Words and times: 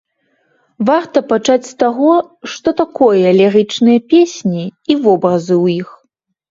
Варта 0.89 1.21
пачаць 1.31 1.67
з 1.67 1.73
таго, 1.85 2.15
што 2.55 2.69
такое 2.81 3.27
лірычныя 3.39 3.99
песні 4.17 4.63
і 4.69 4.93
вобразы 5.07 5.55
ў 5.63 5.83
іх. 5.85 5.89